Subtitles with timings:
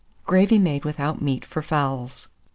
[0.25, 2.27] GRAVY MADE WITHOUT MEAT FOR FOWLS.